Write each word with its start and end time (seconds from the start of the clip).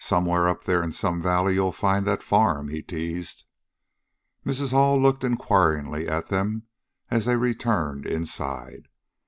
"Somewhere 0.00 0.48
up 0.48 0.64
there 0.64 0.82
in 0.82 0.90
some 0.90 1.22
valley 1.22 1.54
you'll 1.54 1.70
find 1.70 2.04
that 2.08 2.24
farm," 2.24 2.70
he 2.70 2.82
teased. 2.82 3.44
Mrs. 4.44 4.72
Hall 4.72 5.00
looked 5.00 5.22
inquiringly 5.22 6.08
at 6.08 6.26
them 6.26 6.64
as 7.08 7.26
they 7.26 7.36
returned 7.36 8.04
inside. 8.04 8.88